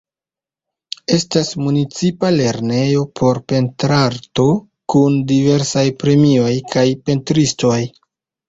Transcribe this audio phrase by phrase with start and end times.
[1.17, 4.47] Estas Municipa Lernejo por Pentrarto,
[4.95, 7.81] kun diversaj premioj kaj pentristoj.